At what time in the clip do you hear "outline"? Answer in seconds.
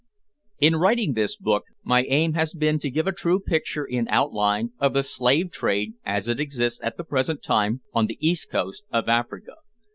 4.09-4.71